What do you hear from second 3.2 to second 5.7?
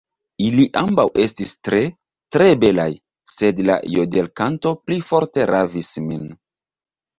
sed la jodelkanto pli forte